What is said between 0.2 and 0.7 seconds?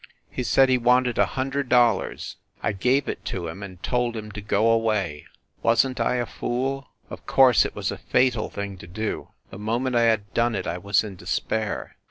He said